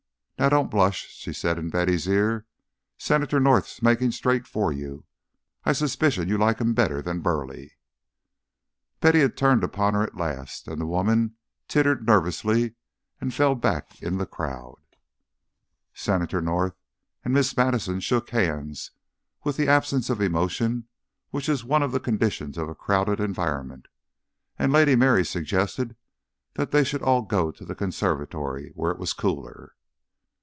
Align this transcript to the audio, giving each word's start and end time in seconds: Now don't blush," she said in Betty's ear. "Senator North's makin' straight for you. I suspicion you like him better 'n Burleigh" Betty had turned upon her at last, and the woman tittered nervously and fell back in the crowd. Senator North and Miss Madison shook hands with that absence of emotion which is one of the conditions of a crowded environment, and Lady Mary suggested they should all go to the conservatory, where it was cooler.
Now 0.39 0.49
don't 0.49 0.71
blush," 0.71 1.05
she 1.11 1.33
said 1.33 1.59
in 1.59 1.69
Betty's 1.69 2.07
ear. 2.07 2.47
"Senator 2.97 3.39
North's 3.39 3.83
makin' 3.83 4.11
straight 4.11 4.47
for 4.47 4.73
you. 4.73 5.05
I 5.65 5.71
suspicion 5.71 6.27
you 6.27 6.39
like 6.39 6.57
him 6.59 6.73
better 6.73 7.07
'n 7.07 7.19
Burleigh" 7.19 7.67
Betty 9.01 9.19
had 9.19 9.37
turned 9.37 9.63
upon 9.63 9.93
her 9.93 10.01
at 10.01 10.17
last, 10.17 10.67
and 10.67 10.81
the 10.81 10.87
woman 10.87 11.35
tittered 11.67 12.07
nervously 12.07 12.73
and 13.19 13.31
fell 13.31 13.53
back 13.53 14.01
in 14.01 14.17
the 14.17 14.25
crowd. 14.25 14.77
Senator 15.93 16.41
North 16.41 16.73
and 17.23 17.35
Miss 17.35 17.55
Madison 17.55 17.99
shook 17.99 18.31
hands 18.31 18.89
with 19.43 19.57
that 19.57 19.67
absence 19.67 20.09
of 20.09 20.21
emotion 20.21 20.87
which 21.29 21.49
is 21.49 21.63
one 21.63 21.83
of 21.83 21.91
the 21.91 21.99
conditions 21.99 22.57
of 22.57 22.67
a 22.67 22.73
crowded 22.73 23.19
environment, 23.19 23.89
and 24.57 24.71
Lady 24.73 24.95
Mary 24.95 25.23
suggested 25.23 25.95
they 26.55 26.83
should 26.83 27.03
all 27.03 27.21
go 27.21 27.51
to 27.51 27.63
the 27.63 27.75
conservatory, 27.75 28.71
where 28.73 28.89
it 28.91 28.97
was 28.97 29.13
cooler. 29.13 29.75